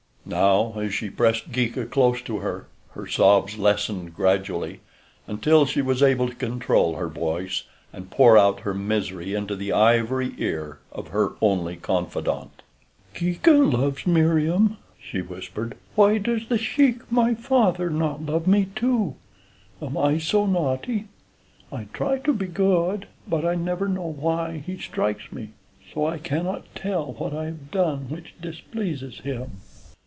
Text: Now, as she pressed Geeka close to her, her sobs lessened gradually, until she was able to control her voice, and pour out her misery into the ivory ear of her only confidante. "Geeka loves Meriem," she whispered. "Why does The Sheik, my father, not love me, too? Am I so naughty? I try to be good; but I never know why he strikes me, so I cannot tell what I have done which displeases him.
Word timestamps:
Now, 0.23 0.75
as 0.79 0.93
she 0.93 1.09
pressed 1.09 1.51
Geeka 1.51 1.87
close 1.87 2.21
to 2.21 2.37
her, 2.37 2.67
her 2.91 3.05
sobs 3.05 3.57
lessened 3.57 4.15
gradually, 4.15 4.79
until 5.27 5.65
she 5.65 5.81
was 5.81 6.01
able 6.01 6.29
to 6.29 6.35
control 6.35 6.95
her 6.95 7.09
voice, 7.09 7.65
and 7.91 8.09
pour 8.09 8.37
out 8.37 8.61
her 8.61 8.73
misery 8.73 9.33
into 9.33 9.57
the 9.57 9.73
ivory 9.73 10.33
ear 10.37 10.79
of 10.93 11.09
her 11.09 11.33
only 11.41 11.75
confidante. 11.75 12.61
"Geeka 13.13 13.51
loves 13.51 14.07
Meriem," 14.07 14.77
she 14.97 15.21
whispered. 15.21 15.75
"Why 15.95 16.17
does 16.17 16.47
The 16.47 16.57
Sheik, 16.57 17.11
my 17.11 17.33
father, 17.35 17.89
not 17.89 18.25
love 18.25 18.47
me, 18.47 18.69
too? 18.73 19.15
Am 19.81 19.97
I 19.97 20.17
so 20.17 20.45
naughty? 20.45 21.09
I 21.73 21.87
try 21.91 22.19
to 22.19 22.31
be 22.31 22.47
good; 22.47 23.07
but 23.27 23.43
I 23.43 23.55
never 23.55 23.89
know 23.89 24.15
why 24.17 24.63
he 24.65 24.77
strikes 24.77 25.29
me, 25.33 25.49
so 25.93 26.05
I 26.05 26.19
cannot 26.19 26.73
tell 26.73 27.11
what 27.13 27.33
I 27.33 27.45
have 27.47 27.69
done 27.69 28.05
which 28.07 28.33
displeases 28.39 29.19
him. 29.21 29.57